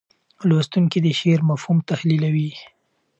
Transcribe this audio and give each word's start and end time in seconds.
لوستونکي 0.49 0.99
د 1.05 1.07
شعر 1.19 1.39
مفهوم 1.49 1.77
تحلیلوي. 1.89 2.51